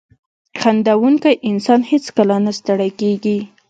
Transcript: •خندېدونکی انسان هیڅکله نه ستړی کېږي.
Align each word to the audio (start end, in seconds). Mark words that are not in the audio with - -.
•خندېدونکی 0.59 1.31
انسان 1.49 1.79
هیڅکله 1.91 2.35
نه 2.45 2.51
ستړی 2.59 2.91
کېږي. 2.99 3.37